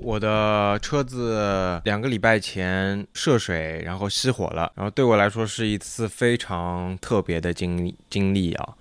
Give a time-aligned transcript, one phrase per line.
[0.00, 8.74] 我的车子两个礼拜前涉水，然后熄火了，然后对我来说是一次非常特别的经历经历啊！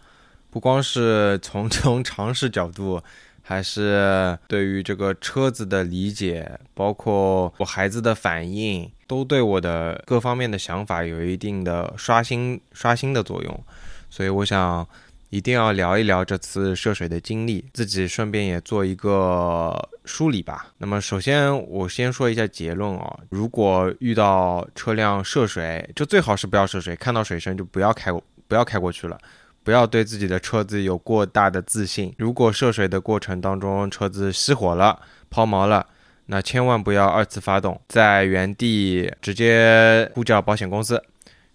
[0.50, 3.02] 不光是从从常识角度，
[3.42, 13.64] 还是对于这个车子的理解，包括我孩子的反应，都对我的各方面的想法有一定的刷新刷新的作用，
[14.10, 14.88] 所以我想。
[15.36, 20.68] 一定要聊一聊这次涉水的经历，自己顺便也做一个梳理吧。
[20.78, 28.14] 那么，首先我先说一下结论啊，如果遇到车辆涉水，就最好是不要涉水，看到水深就不要开，
[28.48, 29.20] 不要开过去了，
[29.62, 32.16] 不要对自己的车子有过大的自信。
[32.18, 34.98] 如果涉水的过程当中车子熄火了、
[35.30, 35.86] 抛锚了，
[36.28, 41.04] 那千万不要二次发动，在原地直接呼叫保险公司，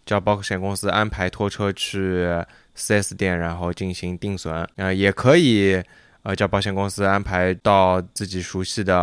[0.04, 2.28] 叫保险公司安排拖车去。
[2.80, 5.82] 4S 店，然后进行定损，呃，也可以，
[6.22, 8.96] 呃，叫保险公司安排到自己熟悉的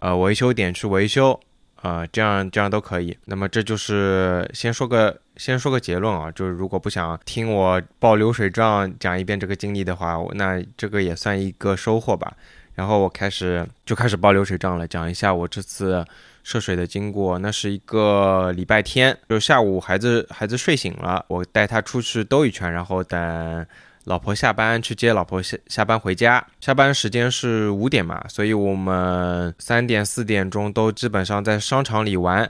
[0.00, 1.38] 呃维修点去维修，
[1.82, 3.16] 啊，这样这样都可以。
[3.24, 12.32] 那么这就是先说个先说个结论啊，就是如果不想听我报流水账讲一遍这个经历的话，那这个也算一个收获吧。
[12.74, 16.04] 然后我开始就开始报流水账了，讲一下我这次。
[16.44, 23.66] 涉水的经过，那是一个礼拜天，就下午孩子孩子睡醒了，我带他出去兜一圈，然后等
[24.04, 32.48] 老婆下班去接老婆下下班回家，下班时间是五点嘛，所以我们三点四点钟都基本上在商场里玩。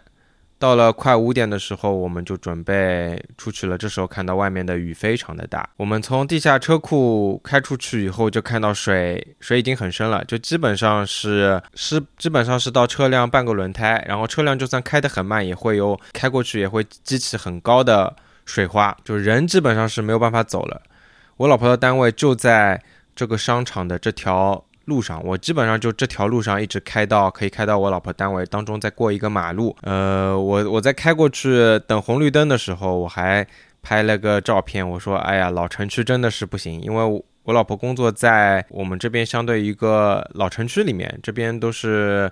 [0.64, 3.76] 到了快五点的时候，我们就准备出去了。
[3.76, 5.68] 这时候看到外面的雨非常的大。
[5.76, 14.02] 我们从地下车库开出去以后，就看到水，水已经很深了，就基本上是是基本上是到车辆半个轮胎。
[14.08, 20.80] 然后车辆就算开得很慢，也会有开过去也会激起很高的水花，就人基本上是没有办法走了。
[21.36, 22.82] 我老婆的单位就在
[23.14, 24.64] 这个商场的这条。
[24.86, 29.74] 路上，我基本上就这条路上一直开到可以开到我老婆单位当中，再过一个马路。
[29.82, 33.46] 呃，我我在开过去等红绿灯的时候，我还
[33.82, 34.88] 拍了个照片。
[34.88, 42.30] 我说：“哎呀，老城区真的是不行，因为我老婆工作在我们这边相对一个老城区里面，这边都是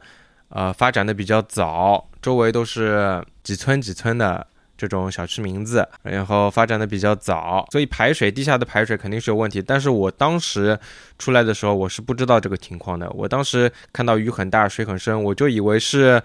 [0.48, 4.46] 呃发展的比较早，周围都是几村几村的。”
[4.82, 9.62] 这种小区名字，然后发展的比较早，所以排水地下的排水肯定是有问题。
[9.62, 10.76] 但是我当时
[11.18, 13.08] 出来的时候，我是不知道这个情况的。
[13.10, 16.20] 我当时看到雨很大，水很深，我就以为是，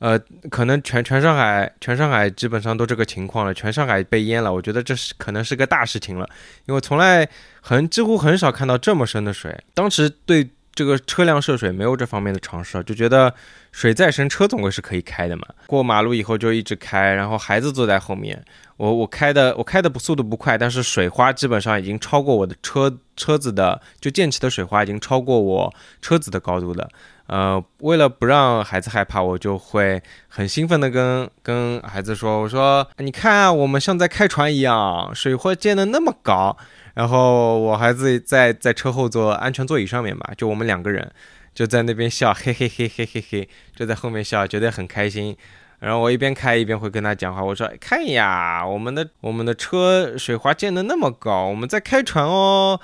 [0.00, 0.18] 呃，
[0.50, 4.52] 可能全全上海，全上海基本上都这个情况了，全上海被淹了。
[4.52, 6.28] 我觉得这是可能是个大事情了，
[6.66, 7.28] 因为从来
[7.60, 9.56] 很几乎很少看到这么深的水。
[9.72, 10.50] 当时对。
[10.74, 13.34] 这个车辆涉水没有这方面的常识，就觉得
[13.72, 15.46] 水再深，车总归是可以开的嘛。
[15.66, 18.42] 过马路以后就一直开，然后孩子坐在后面，
[18.76, 26.88] 我我开的我开的不速度不快，但是水花基本上已经超过我的车车子的，就溅起的水花已经超过我车子的高度了。
[27.30, 36.56] 呃，为了不让孩子害怕，我就会很兴奋的跟跟孩子说，我说你看，我们像在开船一样，水花溅得那么高。
[36.94, 41.08] 然后我孩子在在车后座安全座椅上面嘛，就我们两个人
[41.54, 45.36] 就在那边笑，嘿嘿嘿嘿嘿嘿，就在后面笑，觉得很开心。
[45.78, 52.80] 然后我一边开一边会跟他讲话，我说：“看呀，我们的我们的车水花溅得那么高，我们在开船哦。”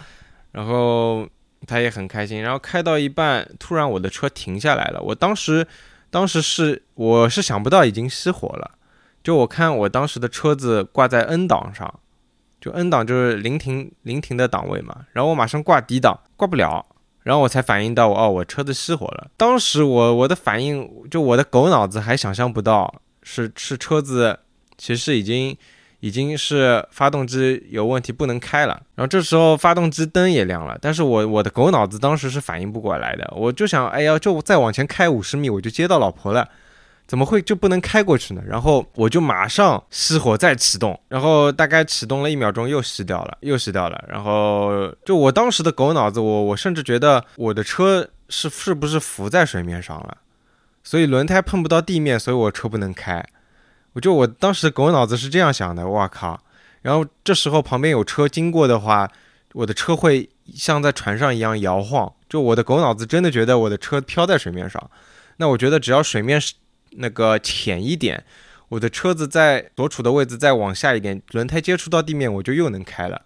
[0.52, 1.28] 然后
[1.66, 2.40] 他也很开心。
[2.40, 5.00] 然后开到一半，突然我的车停下来了。
[5.02, 5.66] 我当时
[6.10, 8.72] 当时是我是想不到已经熄火了，
[9.22, 12.00] 就我看我当时的车子挂在 N 档上。
[12.58, 16.84] 就 N 档就是临停临停的档位嘛，然后我马上挂 D 档，挂不了，
[17.22, 19.30] 然后我才反应到哦，我车子熄火了。
[19.36, 24.40] 当时我我的反应就我的狗脑子还想象不到是是车子
[24.76, 25.56] 其实已经
[26.00, 36.48] 已经是发动机有问题不能开了，然后这时候发动机灯也亮了，但是我我的狗脑子当时是反应不过来的，我就想哎呀，就再往前开五十米我就接到老婆了。
[37.08, 38.42] 怎么会就不能开过去呢？
[38.44, 44.04] 然后我就马上熄火再启动，然后大概启动了一秒钟又熄掉了，又熄掉了。
[44.08, 50.16] 然后就我当时的狗脑子，我我甚至觉得我的车是是不是浮在水面上了，
[50.82, 53.24] 所以轮胎碰不到地面，所以我车不能开。
[53.96, 56.38] 我就我当时狗脑子是这样想的，哇靠！
[56.82, 59.10] 然后这时候旁边有车经过的话，
[59.54, 62.12] 我的车会像在船上一样摇晃。
[62.28, 64.90] 就我的狗脑子真的觉得我的车飘在水面上。
[65.38, 66.52] 那我觉得只要水面是。
[66.98, 68.24] 那个浅一点，
[68.68, 73.20] 我的车子在所处的位置再往下一点，轮胎接触到地面，我就又能开了。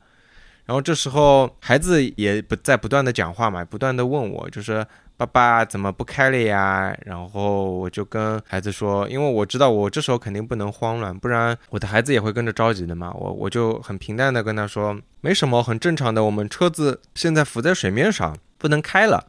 [0.65, 4.85] 然后这时候孩子也不在不断的讲话嘛，不断的问我，就是
[5.21, 6.97] 爸爸怎么不开了呀？
[7.05, 13.13] 然后我就跟孩子说，因为我知道我这时候肯定不能慌乱，不然我的孩子也会跟着着急的嘛。
[13.13, 19.27] 我我就很平淡的跟他说，没什么，很正常的，我们车子现在浮在水面上，不能开了。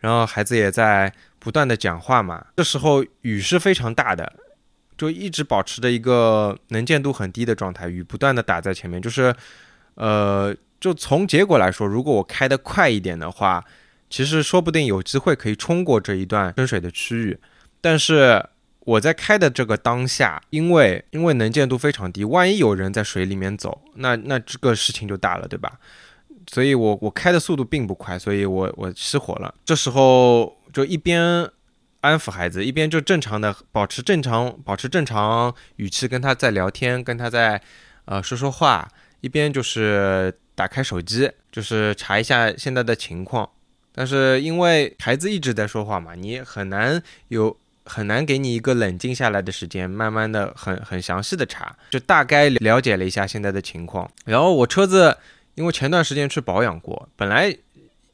[0.00, 2.44] 然后孩子也在不断的讲话嘛。
[2.58, 4.30] 这时候雨是非常大的，
[4.98, 9.00] 就一直保持着一个能见度很低的状态，雨不断的打在前面。
[9.00, 9.34] 就是，
[9.94, 13.64] 呃，就从结果来说，如果我开得快一点的话，
[14.12, 17.38] 其实说不定有机会可以冲过这一段深水的区域。
[17.80, 18.44] 但是
[18.80, 25.78] 我在开的这个当下，因为因为能见度非常低，万一有人在水里面走，那那这个事情就大了，对吧？
[26.46, 29.54] 所以我我开的速度并不快，所以我我失火了。
[29.64, 31.48] 这时候就一边
[32.02, 37.62] 安抚孩子，一边就正常的保持正常保持正常语气跟他在聊天，跟他在
[38.04, 38.86] 呃说说话，
[39.22, 43.48] 一边就是打开手机，就是查一下现在的情况。
[43.94, 54.10] 但是因为孩子一直在说话嘛，你很难有很难给你一个冷静下来的时间，慢慢的很很详细的查，就大概了解了一下现在的情况。
[54.24, 55.16] 然后我车子。
[55.54, 57.54] 因为前段时间去保养过，本来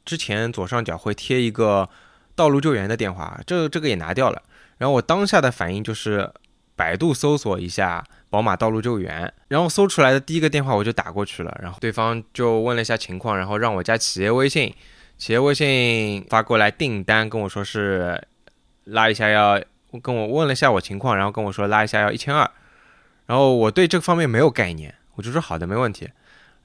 [0.03, 1.87] 之前左上角会贴一个
[2.35, 4.41] 道路救援的电话，这这个也拿掉了。
[4.77, 6.29] 然后我当下的反应就是
[6.75, 14.75] 百度搜索一下宝马道路救援，然后搜出来的第一个电话我就打过去了，然后对方就问了一下情况，然后让我加企业微信，
[15.19, 18.25] 企业微信发过来订单跟我说是
[18.85, 19.61] 拉一下要
[20.01, 22.49] 跟我问了一下我情况，然后跟我说拉一下要一千二，
[23.25, 26.09] 然后我对这个方面没有概念，我就说好的没问题。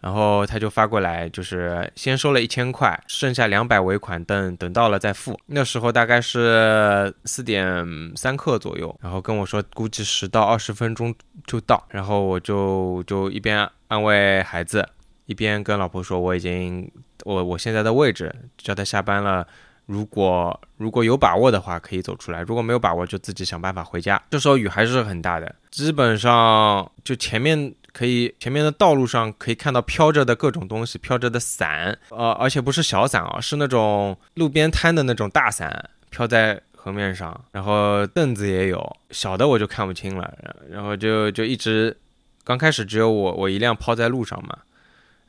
[0.00, 5.40] 然后他就发过来，就是先收了一千块，剩下两百尾款，等等到了再付。
[5.46, 11.12] 那时候大概是四点三刻左右，然后跟我说估计十到二十分钟
[11.46, 11.82] 就到。
[11.88, 14.86] 然后我就就一边安慰孩子，
[15.24, 16.86] 一边跟老婆说我已经
[17.24, 19.46] 我我现在的位置，叫他下班了，
[19.86, 24.22] 如果如果有把握的话可以走出来，如果没有把握就自己想办法回家。
[24.30, 27.74] 这时候雨还是很大的，基本上就前面。
[27.94, 37.40] 可以，前面的道路上可以看到飘着的各种东西，飘着的伞，呃，而且不是小伞啊，是那种路边摊的那种大伞，飘在河面上。
[37.52, 40.28] 然后凳子也有，小的我就看不清了。
[40.68, 41.96] 然后就就一直，
[42.42, 44.58] 刚开始只有我我一辆抛在路上嘛。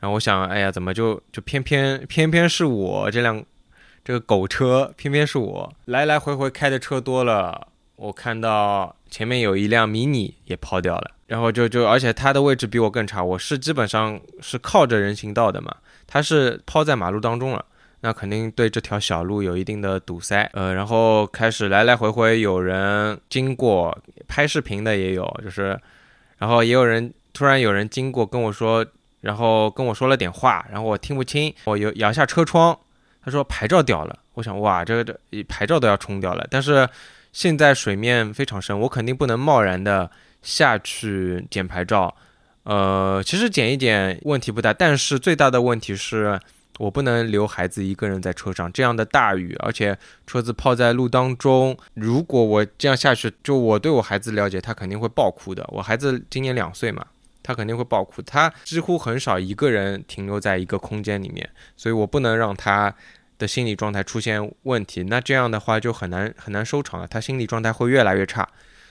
[0.06, 3.44] 然后我想，哎呀，怎么就就偏偏偏偏是我这辆
[4.04, 11.10] 这个狗车，偏偏是我来来回回开的车多了，我看到前面有一辆迷你也抛掉了。
[11.25, 15.75] 然后就就，而且它的位置比我更差，我是基本上是靠着人行道的嘛，
[16.06, 17.66] 它是抛在马路当中了，
[18.01, 23.98] 那肯定对这条小路有一定的堵塞，呃，然后开始来来回回有人经过，
[24.28, 25.80] 拍视频的也有，就是，
[26.38, 28.86] 然后也有人突然有人经过跟我说，
[29.25, 32.77] 然后跟我说了点话，然后我听不清，我摇摇下车窗，
[33.24, 36.88] 他说牌照掉了，我想哇，这个这牌照都要冲掉了，但是
[37.33, 40.10] 现在水面非常深，我肯定不能贸然的。
[40.45, 42.16] 下去捡牌照，
[42.66, 46.39] 呃，其实捡一捡问题不大，但是最大的问题是
[46.77, 48.72] 我不能留孩子一个人在车上。
[48.72, 55.68] 这样的大雨，而且车子泡在路当中，如果我这样下去，就我对我孩子了解，他肯定会爆哭的。
[55.69, 57.04] 我孩子今年两岁嘛，
[57.45, 61.47] 他肯定会爆哭，他几乎很少一个人停留在一个空间里面，
[61.77, 62.94] 所以我不能让他
[63.38, 65.03] 的心理状态出现问题。
[65.03, 68.47] 那这样的话就很难很难收场了，他心理状态会越来越差。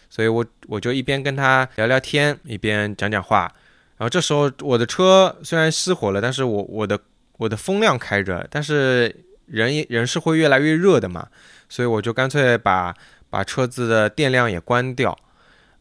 [0.08, 3.52] 所以，我我就一边跟他聊聊天，一边讲讲话。
[3.96, 6.96] 然后这时候，我的车虽然熄火了，但是我我的
[7.38, 11.26] 我的风量开着，但是人人是会越来越热的嘛。
[11.69, 12.94] 所以我就干脆把
[13.29, 15.19] 把车子的电量也关掉，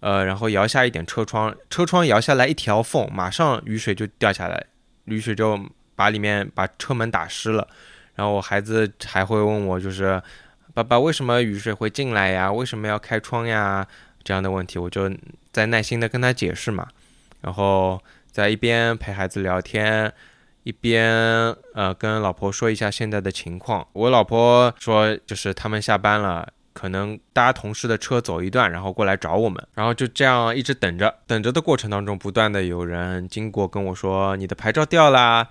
[0.04, 4.66] 呃，然后摇下一点车窗，车窗摇下来一条缝，马上雨水就掉下来，
[5.06, 5.58] 雨水就
[5.96, 7.66] 把里面把车门打湿了。
[8.14, 10.22] 然后我孩子还会问我，就是
[10.74, 12.52] 爸爸为什么雨水会进来呀？
[12.52, 13.88] 为什么要开窗呀？
[14.26, 15.10] 这样的问题，我就
[15.54, 16.86] 在耐心的跟他解释嘛，
[17.40, 20.12] 然后在一边陪孩子聊天，
[20.64, 21.06] 一边
[21.74, 23.88] 呃跟老婆说一下现在的情况。
[23.94, 29.66] 我老婆说，就是他们下班了，可能搭同事的车走一段，然后过来找我们。
[29.74, 35.48] 然后就这样一直等着，等着的过程当中，不断的有人经过跟我说你的牌照掉啦。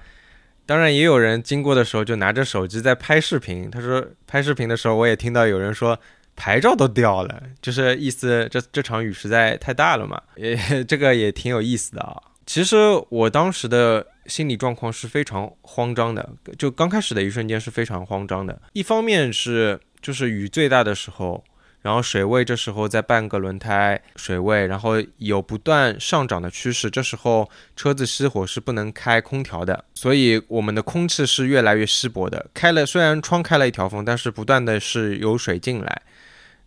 [0.67, 3.71] 当然也有人经过的时候就拿着手机在拍视频。
[3.71, 5.99] 他说拍视频的时候，我也听到有人说。
[6.35, 12.17] 牌照都掉了，就是意思这这场雨实在太大了嘛，也这个也挺有意思的啊。
[12.47, 12.77] 其实
[13.11, 16.27] 我当时的心理状况是非常慌张的，
[16.59, 18.59] 就刚开始的一瞬间是非常慌张的。
[18.73, 21.45] 一方面是就是雨最大的时候，
[21.81, 32.51] 然后水位这时候在半个轮胎水位，然后有不断上涨的趋势，这时候车子熄火是不能开空调的，所以我们的空气是越来越稀薄的。
[32.53, 36.03] 开了虽然窗开了一条缝，但是不断的是有水进来。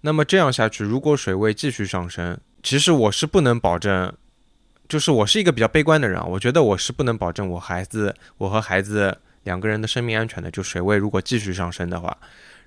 [0.02, 4.14] 那么这样下去，如果水位继续上升，其实我是不能保证，
[4.88, 10.52] 就是我是一个比较悲观的人啊，我觉得我是不能保证我孩子，我和孩子两个人的生命安全的。
[10.52, 12.16] 就水位如果继续上升的话，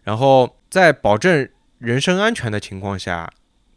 [0.09, 1.47] 然后在保证
[1.77, 3.31] 人身安全的情况下，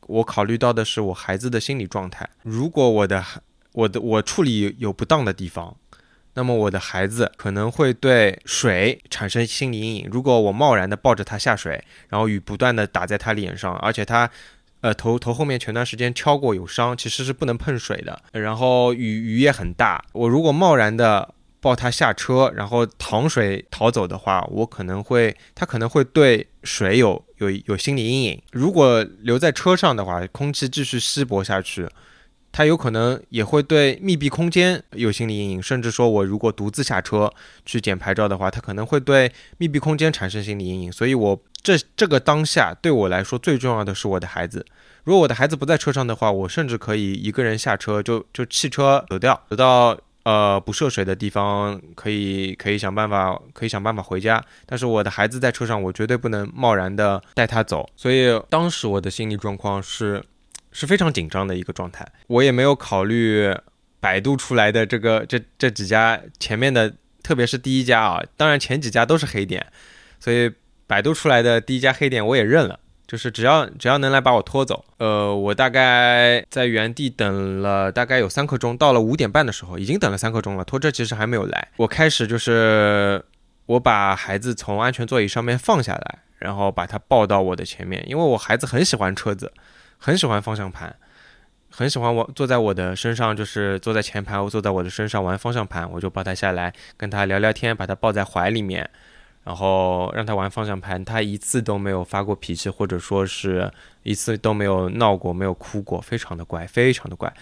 [0.07, 2.29] 我考虑到的是我孩子的心理状态。
[2.43, 3.41] 如果我的孩
[3.73, 5.75] 我的我处理有不当的地方，
[6.35, 10.09] 那么我的孩子可能会对水产生心理阴影。
[10.09, 14.29] 如果我贸然的抱着他下水，然后雨不断的打在他脸上，而且他，
[14.79, 18.21] 呃头头后面前段时间敲过有伤，其实是不能碰水的。
[18.31, 28.41] 然后雨雨也很大，我如果贸然的抱他下车，然后淌水逃走的话，我可能会他可能会对水有有有心理阴影。
[28.51, 31.87] 如果留在车上的话，空气继续稀薄下去。
[32.53, 37.31] 他有可能也会对密闭空间有心理阴影，甚至说我如果独自下车
[37.65, 40.91] 去捡牌照的话，他可能会对密闭空间产生心理阴影。
[40.91, 44.65] 所以，我这这个当下对我来说最重要的是我的孩子。
[45.05, 54.43] 如果我的孩子不在车上的话，我甚至可以一个人下车就就弃车走掉，走到呃不涉水的地方，可以可以想办法可以想办法回家。
[54.65, 57.89] 但是我的孩子在车上，我绝对不能贸然的带他走。
[57.95, 60.23] 所以当时我的心理状况是。
[60.73, 63.53] 是非常紧张的一个状态，我也没有考虑
[63.99, 69.67] 百度出来的这个这这几家前面的，特别是第一家啊，当然前几家都是黑点，
[70.17, 70.49] 所以
[70.87, 72.79] 百度出来的第一家黑点我也认了，
[73.11, 83.21] 就是只要只要能来把我拖走，呃，我大概在原地等了大概有三刻钟，到了五点半的时候，已经等了三刻钟了，拖车其实还没有来，我开始就是
[83.65, 89.51] 我把孩子从安全座椅上面放下来，然后把他抱到我的前面，因为我孩子很喜欢车子。
[90.03, 90.95] 很喜欢方向盘，
[91.69, 98.89] 很喜欢我坐在我的身上，就是坐在前排，我坐在我的身上玩方向盘，我就抱他下来，跟他聊聊天，把他抱在怀里面，
[99.43, 103.71] 然后让他玩方向盘，他一次都没有发过脾气，或者说是
[104.03, 107.33] 一次都没有闹过，没有哭过，非常的乖，非常的乖。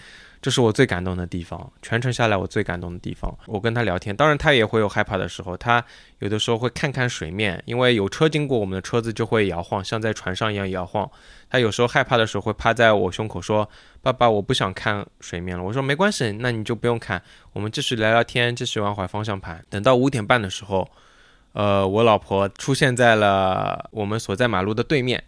[0.42, 3.30] 这是我最感动的地方，全程下来我最感动的地方。
[3.44, 5.84] 我跟他聊天，当然他也会有害怕的时候，他
[6.20, 11.10] 有的时候会看看水面，因为有车经过，我们的车子就会摇晃，像在船上一样摇晃。
[11.50, 13.68] 他有时候害怕的时候会趴在我胸口说
[14.00, 20.88] ：“爸爸，我不想看水面了。”我说：“没关系，那你就不用看，我们继续聊聊天，继续玩会方向盘。”等到五点半的时候，
[21.52, 25.22] 呃，我老婆出现在了我们所在马路的对面，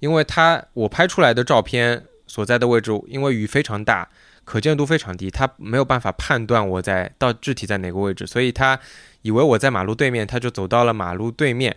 [0.00, 4.08] 因为她我拍出来的照片所在的位置，因为雨非常大。
[4.44, 8.76] 可见度非常低，她没有办法判断我在到具体在哪个位置，所以她
[9.22, 11.76] 以为我在马路对面，她就走到了马路对面。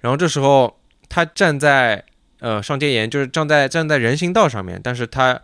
[0.00, 0.80] 然后这时候
[1.10, 2.02] 她站在
[2.40, 5.38] 呃上街沿，就是站在站在人行道上面，但是她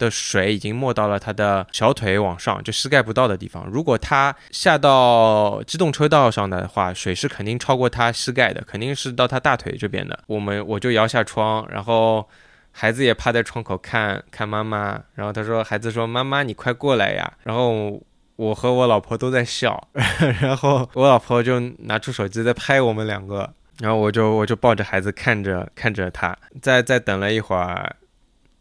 [0.00, 3.64] 的水已经没到了他的小腿往上，就膝盖不到的地方。
[3.70, 10.18] 如果他下到机动车道上的话，水是肯定超过他膝盖的，肯定是到他大腿这边的。
[10.26, 12.26] 我们我就摇下窗，然后。
[12.72, 18.00] 孩子也趴在窗口看看妈妈，然后他说：“孩子说妈妈，你快过来呀！”然后
[18.36, 19.88] 我和我老婆都在笑，
[20.40, 27.96] 然后我老婆就拿出手机在拍我们两个，然后我就我就抱着孩子看着看着他，再再等了一会儿，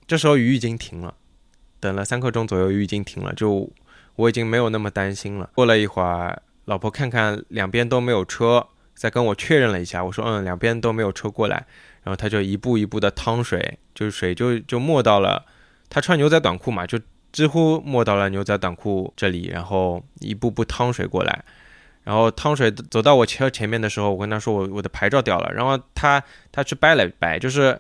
[0.08, 1.14] 这时候雨已经停了，
[1.80, 3.70] 等了三刻钟左右，雨已经停了，就
[4.16, 5.50] 我已经没有那么担心了。
[5.56, 11.66] 过了一会儿，老婆看看两边都没有车，再跟我确认了一下，我说：“嗯，两边都没有车过来。”
[12.04, 15.46] 然后他就一步一步的趟水，就是水就就没到了，
[15.90, 16.98] 他穿牛仔短裤嘛，就
[17.32, 21.44] 几乎没到了牛仔短裤这里，然后一步步趟水过来，
[22.04, 27.80] 然后趟水走到我车前面的时候，我跟他说我我的牌照掉了，然后他他去掰了掰，就是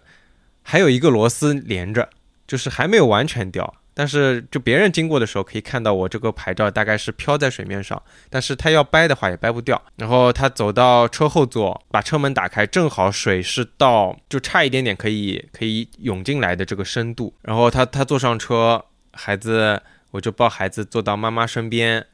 [0.61, 2.09] 还有一个螺丝连着，
[2.45, 3.73] 就是还没有完全掉。
[3.93, 8.01] 但是，就别人经过的时候，可以看到我这个牌照大概是飘在水面上。
[8.29, 9.81] 但是他要掰的话也掰不掉。
[9.97, 17.33] 然后他走到车后座，把车门打开，正好水是到就差一点点可以可以涌进来的这个深度。
[17.41, 18.81] 然后他他坐上车，
[19.11, 19.81] 孩子
[20.11, 22.05] 我就抱孩子坐到妈妈身边，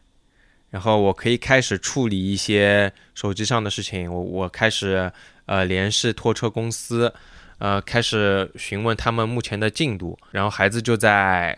[0.72, 4.12] 然后我可以开始处理一些手机上的事情。
[4.12, 5.12] 我我开始
[5.46, 7.13] 呃联系拖车公司，
[7.60, 10.17] 呃开始询问他们目前的进度。
[10.32, 11.55] 然后孩子就在。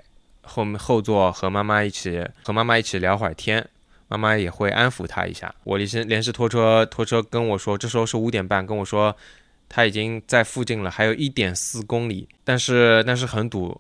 [0.48, 3.64] 后面后座和妈妈一起和妈妈一起聊会儿天，
[4.08, 5.54] 妈妈也会安抚他一下。
[5.64, 9.16] 我联系联系拖车，拖车跟我说，这时候是五点半，跟我说
[9.68, 13.80] 他已经在附近了，还有一点四公里，但是但是很堵，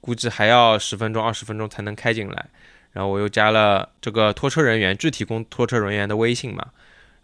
[0.00, 2.46] 估计还要十分钟二十分钟才能开进来。
[2.92, 6.66] 然后我又加了这个拖车人员具体工拖车人员的微信嘛，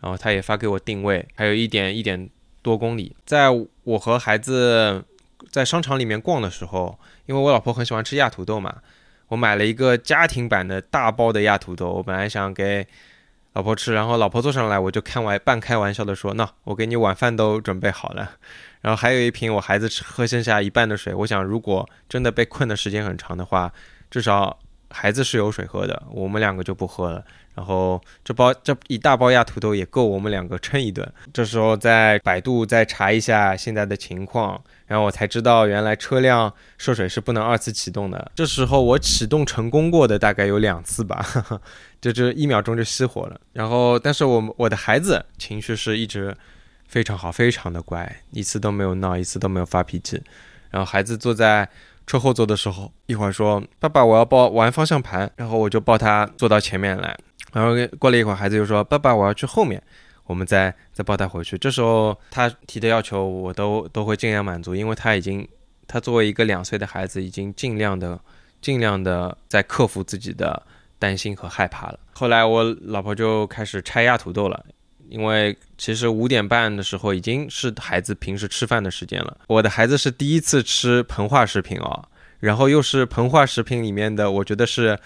[0.00, 2.30] 然后他也发给我定位，还有一点一点
[2.62, 3.16] 多公里。
[3.24, 3.48] 在
[3.82, 5.04] 我和孩子
[5.50, 6.98] 在商场里面逛的时候。
[7.26, 8.72] 因为我老婆很喜欢吃压土豆嘛，
[9.26, 12.86] 我买了一个家庭版的大包的压土豆，我本来想给
[13.54, 18.30] 老婆吃，然后老婆坐上来，我就开玩半开玩笑的说，那我给你晚饭都准备好了，
[18.80, 23.72] 然后还有一瓶我孩子喝剩下一半的水，我想如果真的被困的时间很长的话，
[24.08, 24.56] 至少
[24.90, 27.24] 孩子是有水喝的，我们两个就不喝了。
[27.56, 31.10] 然后这包这一大包压土豆也够我们两个撑一顿。
[31.32, 38.30] 这时候在百度再查一下现在的情况，然后我才知道原来车辆涉水是不能二次启动的。
[38.34, 41.26] 这时候我启动成功过的大概有两次吧，
[42.00, 43.40] 就就一秒钟就熄火了。
[43.54, 46.36] 然后但是我我的孩子情绪是一直
[46.86, 50.22] 非常好，非常的乖，一次都没有闹，一次都没有发脾气。
[50.70, 51.68] 然后孩子坐在。
[52.06, 57.18] 车后座的时候，一会儿说：“爸爸，我要抱玩方向盘。”然后我就抱他坐到前面来。
[57.52, 59.82] 然后过了一会儿，孩子又说：“爸爸，我要去后面。”
[60.26, 61.56] 我们再再抱他回去。
[61.56, 65.46] 这时候他提的要求，我都都会尽量满足，因为他已经，
[65.86, 68.18] 他作为一个两岁的孩子，已经尽量的、
[68.60, 70.60] 尽量的在克服自己的
[70.98, 71.98] 担心和害怕了。
[72.12, 74.64] 后来我老婆就开始拆压土豆了。
[75.08, 79.38] 因为其实五点半的时候已经是孩子平时吃饭的时间了。
[79.46, 82.08] 我的孩子是第一次吃膨化食品哦，
[82.40, 84.98] 然后又是膨化食品里面的，我觉得是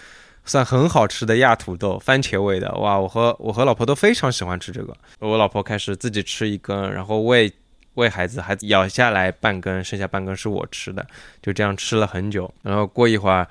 [0.45, 2.73] 算很好吃的压土豆，番茄味的。
[2.75, 4.95] 哇，我和我和老婆都非常喜欢吃这个。
[5.19, 7.51] 我老婆开始自己吃一根，然后喂
[7.95, 11.05] 喂孩子，孩子咬下来半根，剩下半根是我吃的，
[11.41, 12.53] 就这样吃了很久。
[12.61, 13.47] 然后过一会儿，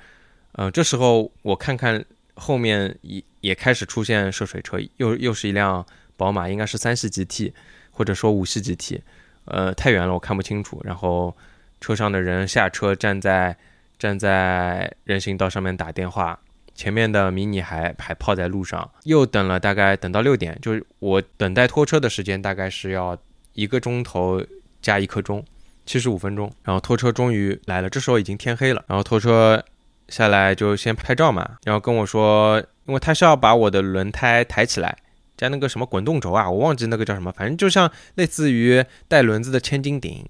[0.53, 2.05] 嗯，这时候我看看
[2.35, 5.85] 后面也也开始出现涉水车，又又是一辆。
[6.17, 7.51] 宝马应该是三系 GT，
[7.91, 9.01] 或者说五系 GT，
[9.47, 10.79] 呃，太远了我看不清楚。
[10.85, 11.35] 然后
[11.81, 13.57] 车上的人下车，站在
[13.99, 16.39] 站在人行道上面打电话，
[16.81, 23.15] 前面的迷你还还泡在路上，又等了大概等到六点，就是我等待拖车的时间大概是要
[23.53, 24.43] 一个钟头
[24.81, 25.45] 加一刻钟，
[25.85, 26.51] 七十五分钟。
[26.65, 28.83] 然后拖车终于来了，这时候已经天黑了。
[28.89, 29.63] 然后拖车
[30.09, 34.97] 下来就先拍照嘛，然后跟我说，因为他是要把我的轮胎抬起来。
[35.37, 40.27] 加那个什么滚动轴啊，我忘记那个叫什么，反正就像类似于带轮子的千斤顶，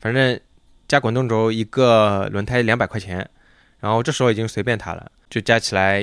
[0.00, 0.40] 反正
[0.88, 3.28] 加滚动轴一个轮胎两百块钱，
[3.80, 6.00] 然后这时候已经随便他了，就加起来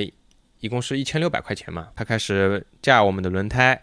[0.60, 1.88] 一共是一千六百块钱嘛。
[1.94, 3.80] 他开始架我们的轮胎，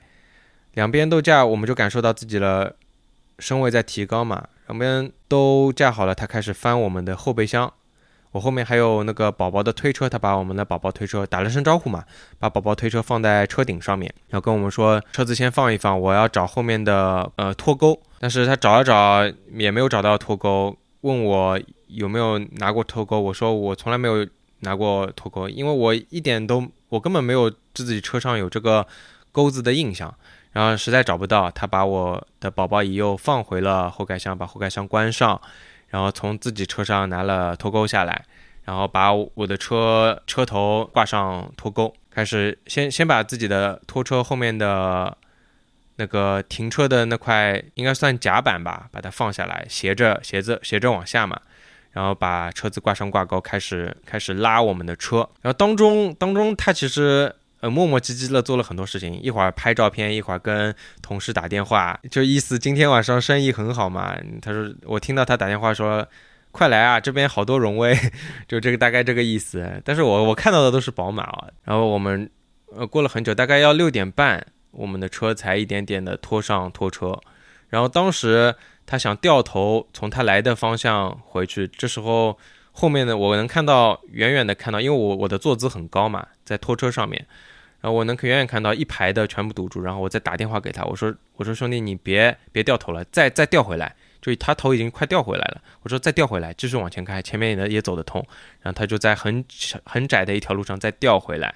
[0.73, 2.75] 两边都架，我们就感受到自己的
[3.39, 4.47] 身位在提高嘛。
[4.67, 7.71] 两边都架好了，他开始翻我们的后备箱。
[8.31, 12.03] 我后面还有那个宝宝的推车，他把我们的宝宝推车打了声招呼嘛，
[12.37, 17.97] 把宝宝推车放在车顶上面，然后跟我们说车子先放一放，我要找后面的呃拖钩。
[18.19, 24.27] 但是他找了找也没有找到拖钩，问我有没有拿过拖钩，我说我从来没有
[24.59, 28.85] 拿过拖钩，因为我一点都我根本没有自己车上有这个
[29.31, 30.13] 钩子的印象。
[30.51, 35.41] 然后实在找不到，他把我的宝宝椅又放回了后盖箱，把后盖箱关上。
[35.89, 38.25] 然后从自己车上拿了拖钩下来，
[38.63, 45.15] 然后把我的车车头挂上拖钩，开始先先把自己的拖车后面的
[45.97, 51.39] 那个停车的那块应该算甲板吧，把它放下来，斜着斜着斜着往下嘛，
[51.95, 57.69] 然后把车子挂上挂钩，开始开始拉我们的车，然后当中当中他其实呃。
[57.69, 64.15] 磨磨唧唧的做了很多事情，一会儿拍照片，一会儿跟同事打电话，就意思今天晚上生意很好嘛。
[64.41, 66.05] 他说我听到他打电话说，
[66.51, 67.97] 快来啊，这边好多荣威，
[68.47, 69.81] 就这个大概这个意思。
[69.83, 71.47] 但是我我看到的都是宝马啊。
[71.63, 72.29] 然后我们
[72.75, 77.17] 呃过了很久，大概要六点半，我们的车才一点点的拖上拖车。
[77.69, 78.53] 然后当时
[78.85, 82.37] 他想掉头从他来的方向回去，这时候
[82.71, 87.25] 后面的我能看到远远的看到，因为我我的坐姿很高嘛，在拖车上面。
[87.81, 98.25] 然后我能可远远看到一排的全部堵住，然后我再打电话给他，我说我说兄弟你别别掉头了，再再掉回来，就他头已经快掉回来了，我说再掉回来，继续往前开，前面也也走得通，
[98.61, 99.45] 然后他就在很
[99.83, 101.53] 很窄的一条路上再掉回来。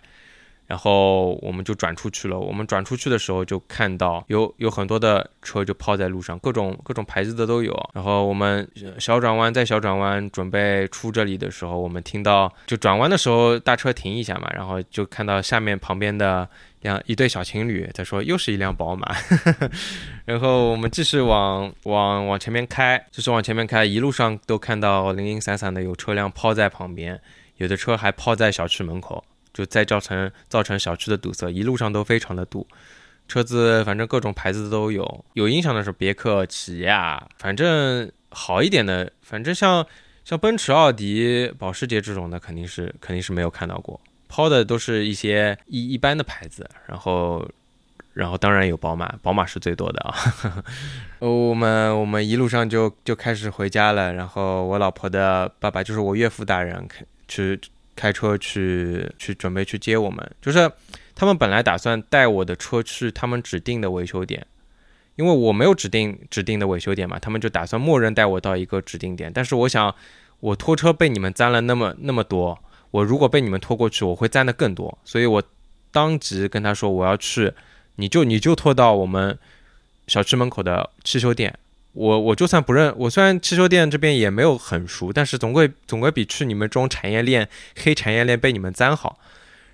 [0.69, 2.37] 然后我们就转出去了。
[2.37, 7.75] 我们转出去的时候，就看到有有很多的车就抛在路上，各种各种牌子的都有。
[7.91, 16.47] 然后我们小转弯，在小转弯准备出这里的时候，我们听到就转弯的时候大车停一下嘛，然后就看到下面旁边的
[16.81, 19.11] 两一对小情侣在说又是一辆宝马。
[20.25, 27.19] 然后我们继续往往往前面开，就是往前面开，一路上都看到零零散散的有车辆抛在旁边，
[27.57, 29.25] 有的车还抛在小区门口。
[29.59, 32.65] 就再造成造成小区的堵塞，一路上都非常的堵，
[33.27, 39.85] 车子反正各种牌子都有，有印象的是别克、起亚，反正好一点的，反正像
[40.23, 47.45] 像奔驰、奥迪、保时捷这种的肯定是肯定是没有看到过，抛的都是一些一一般的牌子，然后
[48.13, 50.15] 然后当然有宝马，宝马是最多的啊。
[51.19, 56.87] 我们我们一路上就就开始回家了，然后我老婆的爸爸就是我岳父大人
[57.27, 57.59] 去。
[57.99, 60.71] 开车去去准备去接我们，就是
[61.13, 64.47] 他们本来打算带我的车去他们指定的维修点，
[65.17, 69.29] 因为我没有指定指定的维修点嘛，他们就打算默认带我到一个指定点。
[69.33, 69.93] 但是我想，
[70.39, 72.57] 我拖车被你们占了那么那么多，
[72.91, 74.97] 我如果被你们拖过去，我会占的更多。
[75.03, 75.43] 所以我
[75.91, 77.51] 当即跟他说我要去，
[77.97, 79.37] 你就你就拖到我们
[80.07, 81.53] 小区门口的汽修店。
[81.93, 87.49] 我我就算不认，我虽然汽修店这边也没有很熟，但是总归总归比去你们中产业链
[87.83, 89.17] 黑产业链被你们沾好。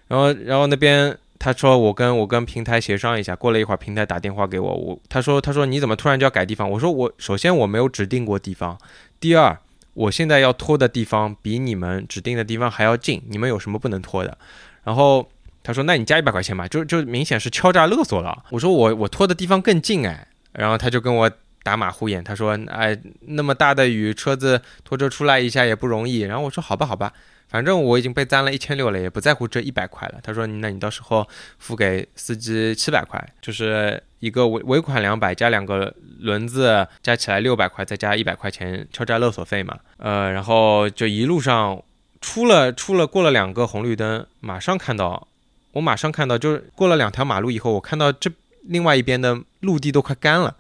[0.08, 6.72] 然后然后那边他说我跟我跟平台协商一下，过了一会儿平台打电话给我，我他说他说你怎么突然就要改地方？
[6.72, 8.78] 我说我首先我没有指定过地方，
[9.20, 9.56] 第二
[9.94, 14.38] 我现在要拖的地方比你们指定的地方还要近，你们有什么不能拖的？
[14.86, 15.30] 然后
[15.64, 18.46] 他说那你加一百块钱吧，就就明显是敲诈勒索了。
[18.52, 21.32] 我说我我拖的地方更近哎，然后他就跟我。
[21.66, 27.12] 打马虎眼，他说：“哎，那么大的雨，车子拖车出来一下也不容易。”然后我说：“好吧，好吧，
[27.48, 41.82] 反正我已经被占了一千六了，也不在乎这一百块了。”他说：“那你到时候付给司机七百块，就是一个尾尾款两百加两个轮子加起来六百块，再加一百块钱敲诈勒索费嘛。”呃，然后就一路上
[42.22, 45.28] 出了出了过了两个红绿灯，马上看到，
[45.72, 48.30] 我马上看到，就是过了两条马路以后，我看到这
[48.68, 50.56] 另外一边的陆地都快干了。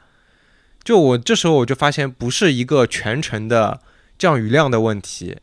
[0.86, 3.82] 就我这时候我就发现，不是一个全程的
[4.20, 5.36] 降雨量的问题，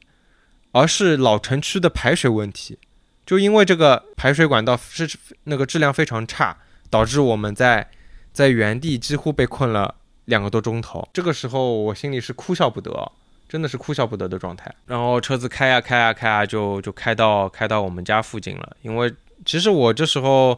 [0.70, 2.78] 而是老城区的排水问题。
[3.26, 5.11] 就因为这个排水管道是
[5.44, 6.57] 那个质量非常差，
[6.88, 7.90] 导致我们在
[8.33, 11.09] 在原地几乎被困了两个多钟头。
[11.12, 13.11] 这个时候我心里是哭笑不得，
[13.48, 14.72] 真的是哭笑不得的状态。
[14.87, 18.76] 然后车子开啊开啊开啊，就就开到开到我们家附近了。
[18.83, 19.12] 因为
[19.44, 20.57] 其实我这时候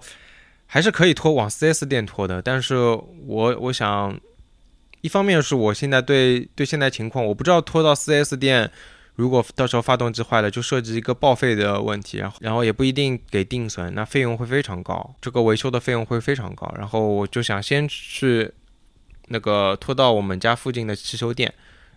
[0.67, 4.15] 还是可以拖往 4S 店拖的，但是我我想。
[5.05, 8.71] 一方面是我现在对对现在情况，我不知道拖到 4S 店，
[9.17, 16.75] 如果到时候发动机坏了，就涉及一个报废的问题，然后然后也不一定给定损，那费用会非常高，这个维修的费用会非常高。
[16.79, 18.51] 然后我就想先去
[19.29, 21.53] 那个拖到我们家附近的汽修店，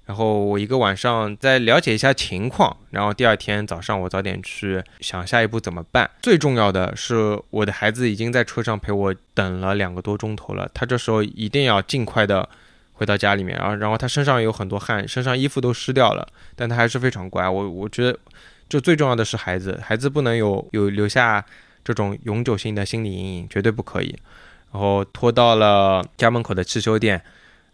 [0.06, 6.12] 然后我一个晚上再了解一下情况，然后第二天早上我早点去想下一步怎么办。
[6.22, 12.50] 最重要的是，我的孩子已经在车上陪我等了两个多钟头了，他这时候一定要尽快的。
[12.98, 17.48] 回到家里面，然后然后他身上有很多汗，身上衣服都湿掉了，但他还是非常乖。
[17.48, 18.20] 我我觉得，
[18.68, 21.46] 就最重要的是孩子，孩子不能有有留下
[21.84, 24.18] 这种永久性的心理阴影，绝对不可以。
[24.72, 27.22] 然后拖到了家门口的汽修店，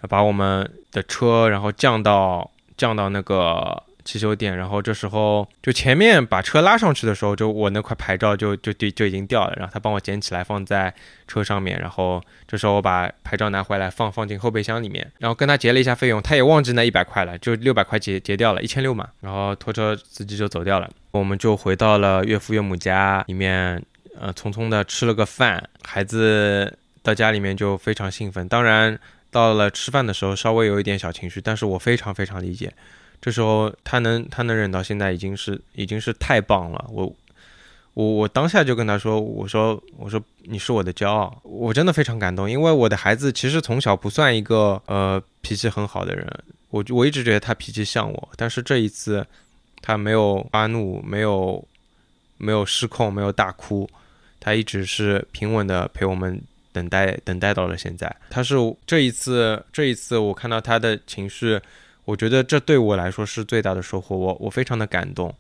[0.10, 3.82] 把我们的车然后降到降到那个。
[4.06, 10.94] 汽修店，然后这时候就前面把车拉上去的时候，就我那块牌照就就就就已经掉了，然后他帮我捡起来放在
[11.28, 23.82] 车上面，然后这时候我把牌照拿回来放放进后备箱里面，然后跟他结了一下费用，他也忘记那一百块了，就六百块结结掉了一千六嘛，然后拖车司机就走掉了，我们就回到了岳父岳母家里面，
[24.20, 29.00] 呃，匆匆的吃了个饭，孩子到家里面就非常兴奋，当然
[29.32, 32.74] 到了吃饭的时候稍微有一点小情绪，但是我非常非常理解。
[33.24, 37.16] 这时候他能他能忍到现在已经是已经是太棒了，我
[37.94, 46.28] 我我当下就跟他说，我说我说你是我的骄傲，我真的非常感动，因为我的孩子其实从小不算一个呃脾气很好的人，
[46.70, 49.26] 我我一直觉得他脾气像我，但是这一次
[49.82, 51.66] 他没有发怒，没有
[52.38, 53.90] 没有失控，没有大哭，
[54.42, 56.42] 他一直是平稳的陪我们
[56.74, 58.56] 等待等待到了现在，他是
[58.86, 61.58] 这一次这一次我看到他的情绪。
[62.06, 65.34] 我觉得这对我来说是最大的收获，我我非常的感动，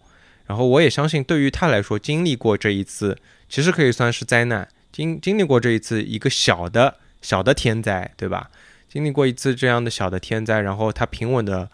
[0.48, 3.18] 然后我也相信对于他来说，经历过这一次，
[3.50, 8.50] 其实可以算是灾难，经经历过这一次一个小的小的天灾，对吧？
[8.88, 11.70] 经历过一次这样的小的天灾，然后他平稳的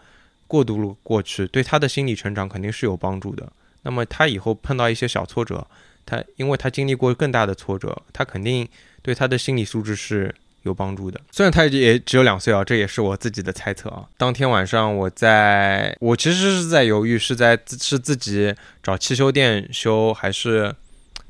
[0.48, 3.52] 过渡了过去，对他的心理成长肯定是有帮助的。
[3.82, 5.66] 那么他以后碰到一些小挫折，
[6.04, 8.68] 他因为他经历过更大的挫折，他肯定
[9.02, 10.34] 对他的心理素质是。
[10.62, 14.06] 有帮助的，虽然他也只有两岁啊，这也是我自己的猜测啊。
[14.18, 20.74] 当天晚上，我在我其实是在犹豫，是在是自己找汽修店修，还是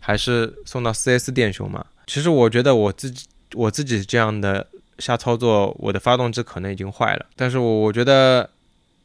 [0.01, 1.85] 还是送到 4S 店修嘛？
[2.07, 4.67] 其实我觉得我自己我自己这样的
[4.99, 7.27] 瞎操作，我的发动机可能已经坏了。
[7.37, 8.51] 但是我我觉得，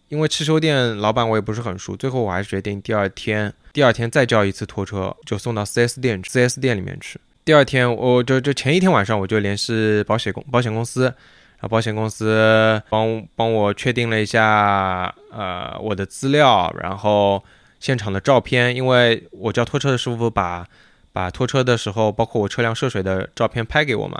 [0.09, 7.19] 因为汽修店老板我也不是很熟，最后我还是决定第二天第二天再叫一次拖车，就送到 4S 店 4S 店里面去。
[7.45, 17.43] 第二天，我就就前一天晚上，我就联系保险公保险公司，然后保险公司帮帮我确定了一下，呃，我的资料，然后
[17.79, 20.65] 现场的照片，因为我叫拖车的师傅把
[21.13, 24.19] 把拖车的时候，包括我车辆涉水的照片拍给我嘛，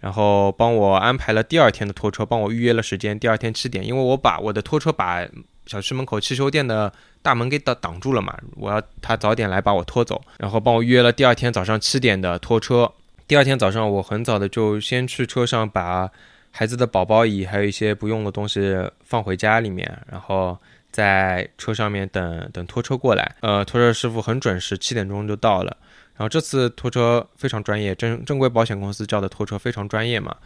[0.00, 5.24] 然后帮我安排了第二天的拖车，帮我预约了时间，第二天七点，因为我把我的拖车把。
[5.66, 8.36] 小区门口汽修店的大门给挡挡住了嘛？
[8.54, 12.90] 我要他早点来把我拖走，然后帮我约了第二天早上七点的拖车。
[13.26, 16.08] 第二天早上我很早的就先去车上把
[16.52, 20.56] 孩子的宝宝椅还有一些不用的东西放回家里面，然后
[20.92, 23.34] 在车上面等等拖车过来。
[23.40, 25.76] 呃，拖车师傅很准时，七点钟就到了。
[26.14, 30.36] 然后这次拖车非常专业，正正规保险公司叫的拖车非常专业嘛，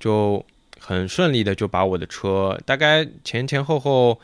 [0.00, 0.42] 就
[0.80, 4.18] 很顺利的就把我的车大概前前后后。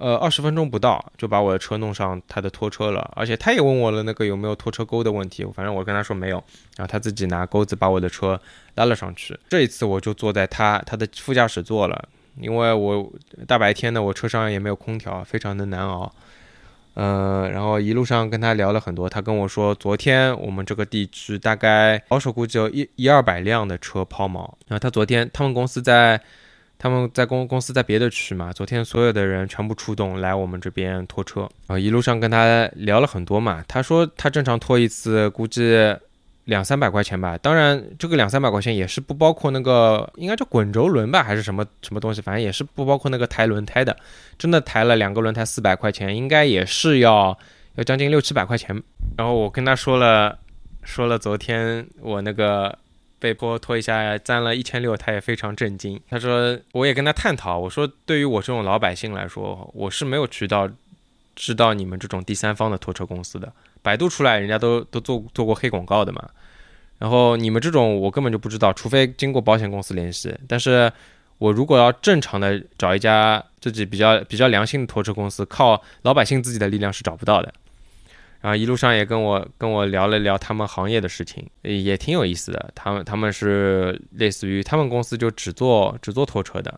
[0.00, 6.36] 呃，二十分钟不到就把我的车弄上他的拖车了，而且他也问我了那个有没有拖车钩的问题，反正我跟他说没有，
[6.76, 8.40] 然后他自己拿钩子把我的车
[8.76, 9.36] 拉了上去。
[9.48, 13.12] 这一次我就坐在他他的副驾驶座了，因为我
[13.48, 16.14] 大白天的我车上也没有空调，非常的难熬。
[16.94, 26.20] 嗯，然后一路上跟他聊了很多，他跟我说昨天我们这个地区大概保守估计有一一二百辆的车抛锚，然后他昨天他们公司在。
[26.78, 33.64] 他们在公公司在别的区嘛，昨天所有的人全部出动来我们这边拖车啊，一路上跟他聊了很多嘛。
[33.66, 35.76] 他说他正常拖一次估计
[36.44, 43.96] 两三百块钱吧，当然这个两三百块钱也是不包括那个应该叫滚轴轮吧，还是什么什么东西，反正也是不包括那个抬轮胎的。
[44.38, 47.36] 真的抬了两个轮胎四百块钱，应该也是要
[47.74, 48.80] 要将近六七百块钱。
[49.16, 50.38] 然后我跟他说了
[50.84, 52.78] 说了昨天我那个。
[53.18, 56.00] 被迫拖一下，攒了一千六，他也非常震惊。
[56.08, 60.68] 他说：“我也跟他探讨，我说对于我这种老百姓来说，我是没有渠道
[61.34, 63.52] 知道你们这种第三方的拖车公司的。
[63.82, 66.28] 百度出来，人家都都做做过黑广告的嘛。
[66.98, 70.34] 然后你们这种，我根本就不知道，除非经过保险公司联系。
[70.46, 70.92] 但是
[71.38, 77.52] 我如果要正常的找一家自己比较比较良心的拖车公司，靠老百姓自己的力量是找不到的。”
[78.40, 82.70] 然后一路上也跟我跟我聊了聊他们行业的事情，也挺有意思的。
[82.74, 86.72] 他们他们是类似于他们公司就只做只做拖车的，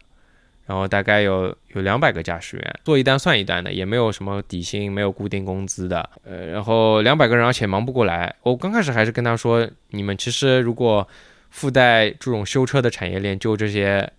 [0.66, 6.08] 然后大概有有两百个驾驶员，做一单算一单的，也没有什么底薪，没有固定工资的。
[6.24, 8.34] 呃，然后两百个人而且忙不过来。
[8.42, 11.06] 我刚开始还是跟他说，你们其实如果
[11.50, 14.10] 附带这种修车的产业链，就这些。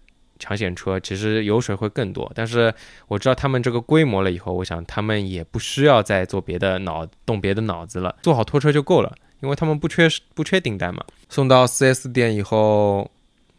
[0.42, 2.74] 抢险车其实油水会更多，但是
[3.08, 11.06] 我知道他们这个规模了以后，我想他们也不需要再做别的脑动别的脑子了，做好拖车就够了，因为他们不缺不缺订单嘛。
[11.30, 13.08] 送到 4S 店以后，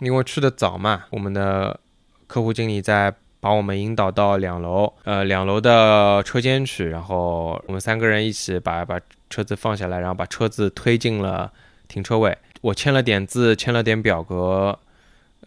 [0.00, 1.78] 因为去的早嘛，我们的
[2.26, 11.52] 客户经理在把我们引导到两楼，呃，两楼的车间去，然后我们三个人一起把把车子放下来，然后把车子推进了
[11.86, 14.76] 停车位，我签了点字，签了点表格。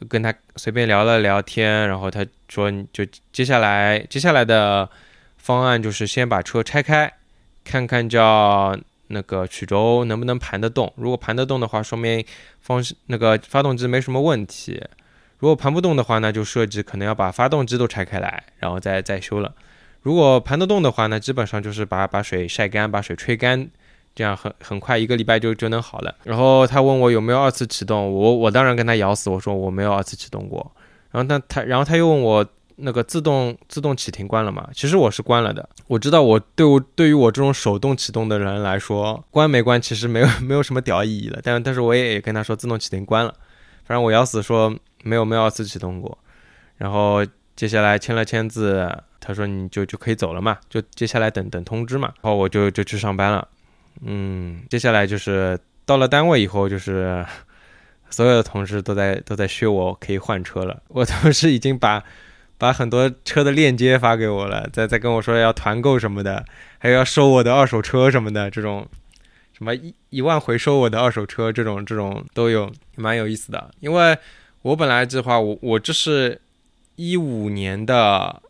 [0.09, 4.89] 跟他随便聊了聊天，然后他说，就接下来接下来的
[5.37, 7.11] 方案就是先把车拆开，
[7.63, 8.77] 看看叫
[9.07, 10.91] 那个曲轴能不能盘得动。
[10.97, 12.25] 如果盘得动的话，说明
[12.61, 14.77] 方那个发动机没什么问题；
[15.39, 19.53] 如果盘不动的话，那就设计可能要把发动机都拆开来，然后再再修了。
[20.01, 23.69] 如果盘得动的话，那基本上就是把把水晒干，把水吹干。
[24.15, 26.15] 这样很很快一个礼拜就就能好了。
[26.23, 30.71] 然后他问我有没有二次启动，我我当然跟他咬死，我说我没有二次启动过。
[31.11, 32.45] 然后他他然后他又问我
[32.77, 34.67] 那个自动自动启停关了吗？
[34.73, 35.67] 其实我是关了的。
[35.87, 41.39] 我知道我对我对于我这种手动启动的人来说，关没关其实没有 没有什么屌意义了。
[41.43, 43.33] 但但是我也跟他说自动启停关了，
[43.85, 44.73] 反正我咬死说
[45.03, 46.17] 没有没有二次启动过。
[46.77, 47.25] 然后
[47.55, 48.89] 接下来签了签字，
[49.21, 52.13] 他说你就就可以走了嘛，就接下来等等通知嘛。
[52.21, 53.47] 然后我就就去上班了。
[54.01, 57.25] 嗯，接下来就是到了单位以后，就是
[58.09, 60.81] 所有的同事都在都在削我可以换车了。
[60.89, 62.03] 我同事已经把
[62.57, 66.45] 把很多车的链接发给我了，在在跟我说要团购什么的，
[66.77, 68.87] 还有要收我的二手车什么的，这种
[69.57, 73.71] 什么一一万回收我的二手车这种这种都有，蛮有意思的。
[73.79, 74.17] 因为
[74.61, 76.39] 我本来计划我我这是
[76.95, 78.41] 一五年的，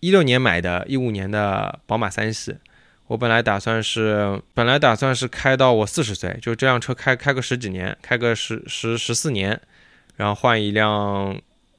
[0.00, 2.56] 一六年买的，一五年的宝马三系。
[3.10, 9.60] 我本来打算是，本来打算是开到我四十岁，就这辆车开开个十几年，开个十十十四年，
[10.14, 11.36] 然后换一辆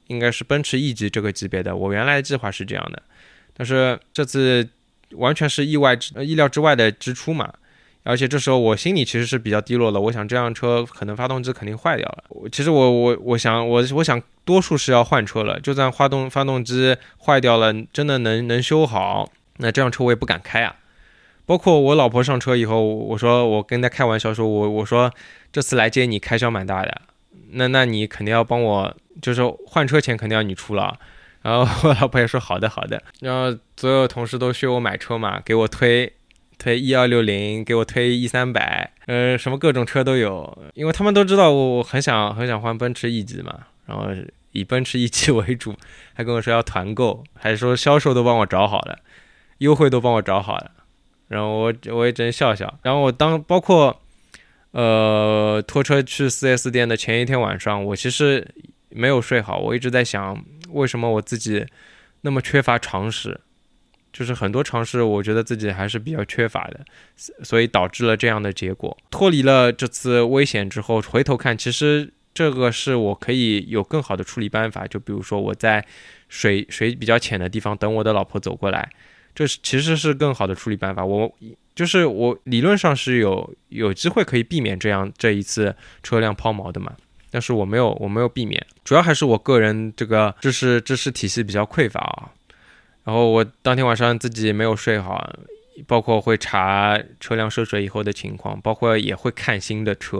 [0.08, 1.74] 应该是奔驰 E 级这个级别的。
[1.74, 3.02] 我原来计划是这样的，
[3.56, 4.68] 但是这次
[5.12, 7.50] 完全是意外之意料之外的支出嘛，
[8.02, 9.98] 而且这时候我心里其实是比较低落的。
[9.98, 12.24] 我想这辆车可能发动机肯定坏掉了。
[12.52, 20.76] 其实我我我想我我想多数是要换车了，就算发动发动机坏掉了，真的能能修好，那这辆车我也不敢开啊。
[21.52, 25.12] 包括我老婆上车以后，我说我跟她开玩笑说，我我说
[25.52, 27.02] 这次来接你开销蛮大的，
[27.50, 30.98] 那那你肯定要帮我，就是换车钱肯定要你出了。
[31.42, 33.02] 然后我老婆也说好的好的。
[33.20, 36.10] 然后所有同事都学我买车嘛，给我推
[36.56, 44.06] 推一二六零，给我推一三百，呃，什么各种车都有，因为他们都知道我很想很想换奔驰 E 级嘛，然后
[44.52, 45.74] 以奔驰 E 级为主，
[46.14, 49.00] 还跟我说要团购，还说销售都帮我找好了，
[49.58, 50.70] 优惠都帮我找好了。
[51.32, 52.78] 然后我我也只能笑笑。
[52.82, 54.00] 然后我当包括，
[54.72, 58.46] 呃，拖车去 4S 店的前一天晚上，我其实
[58.90, 59.58] 没有睡好。
[59.58, 61.66] 我一直在想，为什么我自己
[62.20, 63.40] 那么缺乏常识？
[64.12, 66.80] 就是很多尝试，我觉得自己还是比较缺乏的，
[67.42, 68.94] 所以导致了这样的结果。
[69.10, 74.86] 脱离了这次危险之后，回头看，其实这个是我可以有更好的处理办法。
[74.86, 75.82] 就比如说我在
[76.28, 78.90] 水水比较浅的地方等我的老婆走过来，
[79.34, 81.04] 这其实是更好的处理办法。
[81.04, 81.32] 我
[81.74, 86.92] 就是我理论上是有有机会可以避免这样这一次车辆抛锚的嘛，
[87.30, 92.28] 但是我没有我没有避免，主要还是我个人这个知识知识体系比较匮乏啊。
[93.04, 95.28] 然后我当天晚上自己没有睡好，
[95.86, 100.18] 包括会查车辆涉水以后的情况，包括也会看新的车。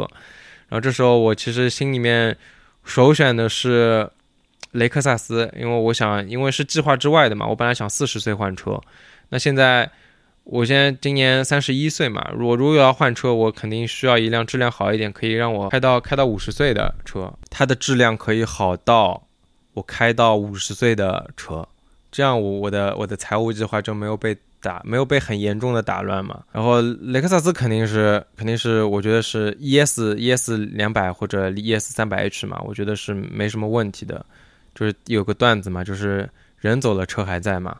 [0.69, 2.37] 然后这时候我其实心里面
[2.83, 4.09] 首选的是
[4.73, 7.47] 雷克萨斯，因为我想，因为是计划之外的嘛。
[7.47, 8.81] 我本来想四十岁换车，
[9.29, 9.91] 那现在
[10.45, 17.33] 我现在今年三十一岁嘛，我如果要换车，我肯定需要一辆质量好一点，可以让我开到开到五十岁的车。
[17.49, 19.23] 它的质量可以好到
[19.75, 21.67] 我开到五十岁的车。
[22.11, 26.43] 这样我我的我的财务计划就没有被打没有被很严重的打乱嘛。
[26.53, 34.25] 然后雷克萨斯肯定是肯定是我觉得是 ES ES 两百或者 ES 三百 H 嘛，我觉得是没什么问题的。
[34.75, 37.77] 就是有个段子嘛，就是人走了车还在嘛。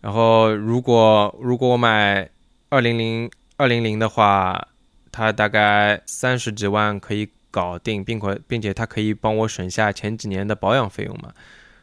[0.00, 2.28] 然后如果如果我买
[2.70, 4.68] 二零零二零零的话，
[5.10, 11.32] 它大概三十几万可以搞定，并可并且它可以帮我省下前几年的保养费用嘛。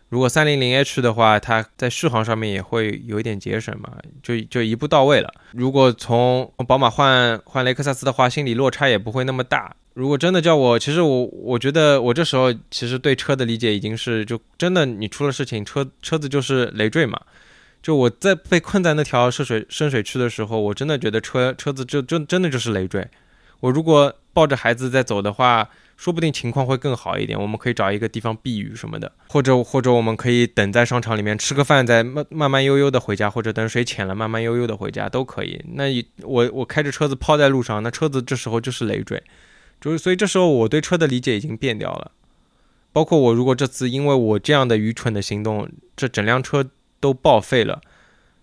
[0.09, 5.33] 如果三零零 H 的话，它在续航上面也会有一点节省嘛，就就一步到位了。
[5.51, 9.75] 如果从宝马换换雷克萨斯的话，心理落差也不会那么大。
[9.95, 17.19] 如果真的叫我，其实我我觉得我这时候其实对车的理解已经是，就真的你出了事情，车车子就是累赘嘛。
[17.81, 23.07] 就我在被困在那条涉水深水区的时候，我真的觉得车车子就就真的就是累赘。
[23.61, 25.67] 我如果抱着孩子在走的话。
[25.97, 35.63] 说不定情况会更好一点，我们可以找一个地方避雨什么的，或者或者我们可以等在商场里面吃个饭，再慢慢慢悠悠的回家，或者等水浅了慢慢悠悠的回家都可以。
[35.75, 35.85] 那
[36.23, 39.23] 我我开着车子抛在路上，那车子这时候就是累赘，
[39.85, 42.09] 就是所以这时候我对车的理解已经变掉了。
[42.91, 46.67] 包括我如果这次因为我这样的愚蠢的行动，这整辆车
[46.99, 47.81] 都报废了，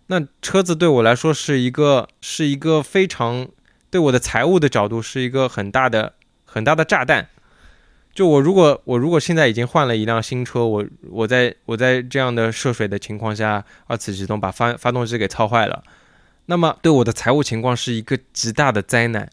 [0.06, 3.48] 那车子对我来说是一个是一个非常
[3.90, 6.12] 对我的财务的角度是一个很大的
[6.44, 7.28] 很大的炸弹。
[8.14, 15.82] 就我如果我如果现在已经换了一辆新车，我我在我在这样的涉水的情况下二次启动把发发动机给操坏了，
[16.46, 19.28] 那么对我的财务情况是一个极大的灾难。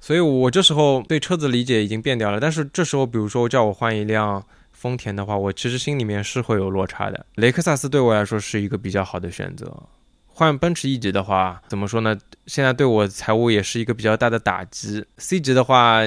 [0.00, 2.40] 所以我这时候对车子理解已经变掉了。
[2.40, 7.26] 但是这时候，比如说叫我换一辆丰田的话，我其实心里面是会有落差的。
[7.34, 9.72] 雷克萨斯对我来说是一个比较好的选择。
[10.26, 12.18] 换奔驰 E 级的话，怎么说呢？
[12.46, 15.04] 现在对我财务也是一个比较大的打击。
[15.18, 16.02] C 级的话。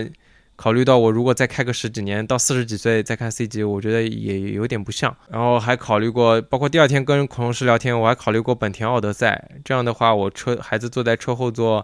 [0.56, 5.14] 考虑到我如果再开个十几年，到四十几岁再看 C 级，我觉得也有点不像。
[5.28, 9.50] 然后还考虑过，包括第二天跟同事聊天，我还考虑过本田奥德赛。
[9.66, 11.84] 这样的话，我车孩子坐在车后座，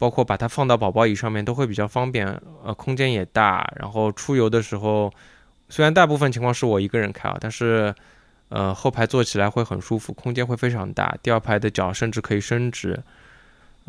[0.00, 2.26] 包括把它放到宝宝椅上面都会比较方便，
[2.64, 3.70] 呃，空间也大。
[3.78, 5.12] 然后出游的时候，
[5.68, 7.94] 虽然大部分情况是我一个人开啊，但是，
[8.48, 12.98] 呃，后排坐起来会很舒服，空间会非常大，第二排的脚甚至可以伸直。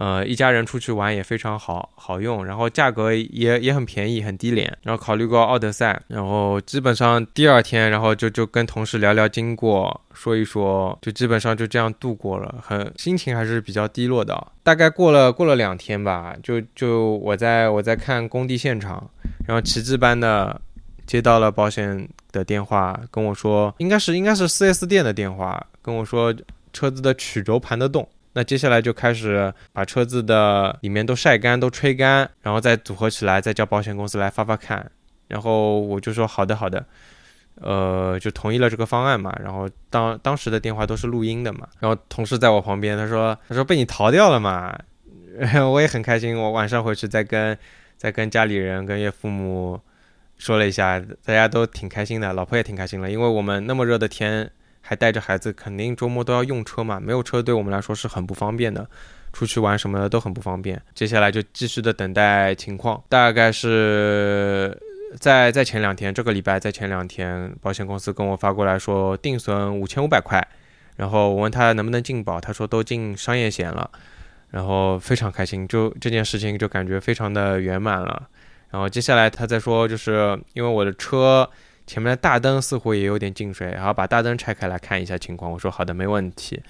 [0.01, 4.65] 呃，一家人出去玩也非常好好用，然后价格也也很便宜，很低廉。
[4.81, 14.47] 然后考虑过奥德赛，然后基本上第二天，然后就就跟同事聊聊经过，说一说，就基本上就这样度过了，很心情还是比较低落的。
[14.63, 19.07] 大概过了过了两天吧，就就我在我在看工地现场，
[19.47, 20.59] 然后奇迹般的
[21.05, 26.33] 接到了保险的电话，跟我说，应该是应该是 4S 店的电话，跟我说
[26.73, 28.09] 车子的曲轴盘得动。
[28.33, 34.89] 那接下来就开始把车子的里面都晒干、都吹干，然后再组合起来，再叫保险公司来发发看。
[35.27, 36.85] 然后我就说好的好的，
[37.55, 39.37] 呃，就同意了这个方案嘛。
[39.43, 41.67] 然后当当时的电话都是录音的嘛。
[41.79, 44.77] 然后同事在我旁边，他说他说被你逃掉了嘛，
[45.71, 46.37] 我也很开心。
[46.37, 47.57] 我晚上回去再跟
[47.97, 49.79] 再跟家里人、跟岳父母
[50.37, 54.49] 说了一下，大家都挺开心的，老婆也挺开心了，因为我们那么热的天。
[54.81, 56.99] 还带着孩子，肯定周末都要用车嘛。
[56.99, 58.85] 没有车对我们来说是很不方便的，
[59.31, 60.81] 出去玩什么的都很不方便。
[60.93, 64.77] 接下来就继续的等待情况，大概是
[65.19, 70.45] 在在前两天，这个礼拜在前两天，保险公司跟我发过来说定损五千五百块，
[70.97, 73.89] 然后我问他能不能进保，他说都进商业险了，
[74.49, 78.27] 然后非常开心，就这件事情就感觉非常的圆满了。
[78.71, 81.49] 然后接下来他再说，就是因为我的车。
[81.87, 85.51] 前面的大灯似乎也有点进水，然后把大灯拆开来看一下情况。
[85.51, 86.61] 我说好的，没问题。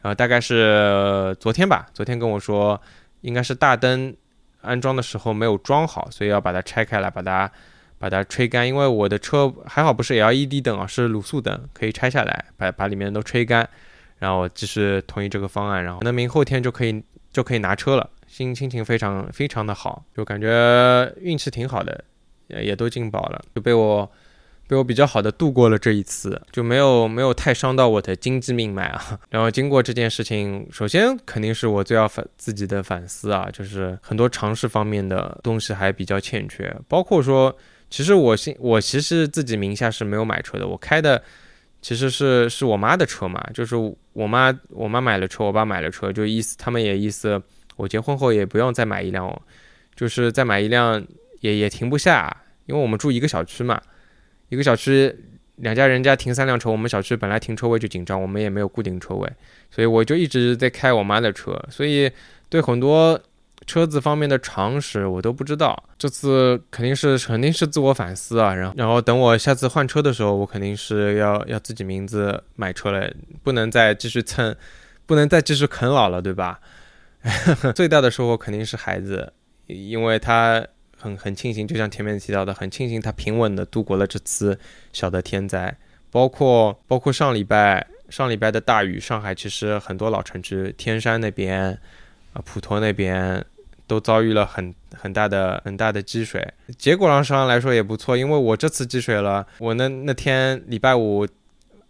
[0.00, 2.80] 然后大概是昨天吧，昨天跟我说
[3.20, 4.16] 应该是大灯
[4.62, 7.50] 安装的时候没有装好，所以要把它拆开来，把它
[7.98, 8.66] 把它吹干。
[8.66, 13.68] 因为我的车还好不是 LED 灯啊，是卤素灯，可以拆下来把把里面都吹干。
[14.18, 22.02] 然后继续同意这个方案，然后那明后天就可以就可以拿车了，心心情非常非常的好，就感觉运气挺好的，
[22.46, 24.10] 也也都进保了，就被我。
[24.70, 29.18] 被我比较好的度过了这一次，就没有没有太伤到我的经济命脉啊。
[29.28, 37.52] 然后经过这件事情，首先肯定是我最要反自己的反思啊，就是很多常识方面的东西还比较欠缺，包括说，
[37.90, 41.20] 其实我现我其实自己名下是没有买车的，我开的
[41.82, 43.74] 其实是是我妈的车嘛，就是
[44.12, 47.42] 我妈我妈买了车，我爸买了车，就意思他们也意思
[47.74, 49.36] 我结婚后也不用再买一辆，
[49.96, 51.04] 就是再买一辆
[51.40, 53.82] 也也停不下，因为我们住一个小区嘛。
[54.50, 55.14] 一个小区
[55.56, 59.30] 两家人家停三辆车，我们小区本来停车位就紧张，我们也没有固定车位，
[59.70, 62.10] 所以我就一直在开我妈的车，所以
[62.48, 63.18] 对很多
[63.66, 65.82] 车子方面的常识我都不知道。
[65.98, 73.10] 这次肯定是肯定是自我反思啊，然后然后等我下次换车的时候，我肯定是要要自己名字买车了，
[73.42, 74.54] 不能再继续蹭，
[75.06, 76.58] 不能再继续啃老了，对吧？
[77.76, 79.32] 最大的收获肯定是孩子，
[79.66, 80.66] 因为他。
[81.00, 84.58] 很很庆幸，就像前面提到的，很庆幸他平稳的度过了这次
[84.92, 85.74] 小的天灾，
[86.10, 91.70] 包括包括上礼拜上礼拜的大雨，上海其实很多老城区，天山那边
[92.34, 93.42] 啊普陀那边
[93.86, 96.46] 都遭遇了很很大的很大的积水，
[96.76, 101.26] 结果上来说也不错，因为我这次积水了，我那那天礼拜五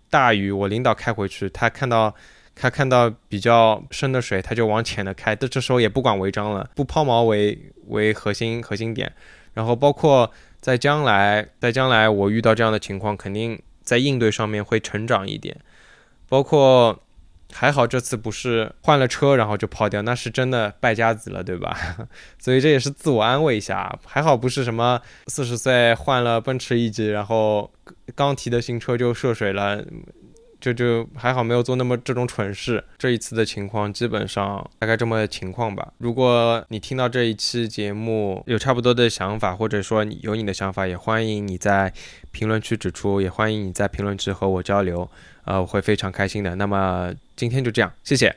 [0.08, 2.14] 大雨，我领导开回去，他看到。
[2.62, 5.34] 他看到比较深的水，他就往浅的开。
[5.34, 9.11] 但这时候也不管违章了，不抛锚为为核心核心点。
[9.54, 10.30] 然后包括
[10.61, 15.56] 在将来，在将来我遇到这样的情况，肯定在应对上面会成长一点。
[16.28, 17.02] 包括
[17.50, 21.74] 还好这次不是换了车然后就抛掉，那是真的败家子了，对吧？
[22.38, 23.98] 所以这也是自我安慰一下。
[24.04, 27.72] 还好不是什么四十岁换了奔驰 E 级，然后
[28.14, 29.82] 刚提的新车就涉水了。
[30.61, 32.82] 就就还好没有做那么这种蠢事。
[32.98, 35.92] 这一次的情况基本上大概这么情况吧。
[35.98, 41.92] 如果你听到这一期节目有差不多的想法，或者说你有你的想法，也欢迎你在
[42.30, 45.08] 评论区指出，也欢迎你在评论区和我交流，
[45.44, 46.54] 呃，我会非常开心的。
[46.56, 48.34] 那么今天就这样，谢谢。